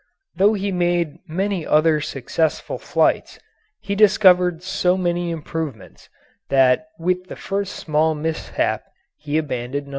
[0.35, 3.37] Though he made many other successful flights,
[3.81, 6.09] he discovered so many improvements
[6.49, 8.81] that with the first small mishap
[9.15, 9.89] he abandoned No.